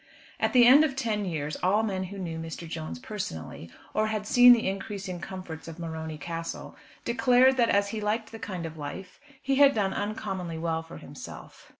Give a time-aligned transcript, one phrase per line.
[0.39, 2.67] At the end of ten years all men who knew Mr.
[2.67, 8.01] Jones personally, or had seen the increasing comforts of Morony Castle, declared that, as he
[8.01, 11.69] liked the kind of life, he had done uncommonly well for himself.